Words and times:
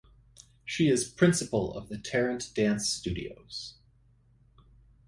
She 0.65 0.89
is 0.89 1.07
principal 1.07 1.77
of 1.77 1.87
the 1.89 1.99
Tarrant 1.99 2.49
Dance 2.55 2.89
Studios. 2.89 3.75